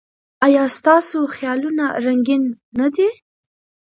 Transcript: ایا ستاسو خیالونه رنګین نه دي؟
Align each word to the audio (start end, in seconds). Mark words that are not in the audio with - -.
ایا 0.45 0.63
ستاسو 0.77 1.19
خیالونه 1.35 1.85
رنګین 2.05 2.43
نه 2.79 2.87
دي؟ 2.95 3.09